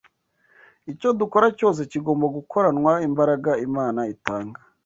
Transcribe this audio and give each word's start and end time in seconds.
Icyo 0.91 1.07
dukora 1.19 1.47
cyose 1.59 1.81
kigomba 1.91 2.25
gukoranwa 2.35 2.93
imbaraga 3.07 3.51
Imana 3.67 4.01
itanga 4.13 4.59